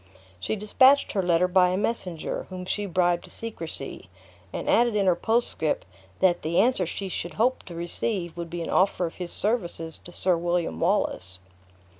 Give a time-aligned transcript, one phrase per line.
[0.39, 4.09] She dispatched her letter by a messenger, whom she bribed to secrecy;
[4.51, 5.85] and added in her postscript,
[6.21, 9.99] "that the answer she should hope to receive would be an offer of his services
[9.99, 11.37] to Sir William Wallace."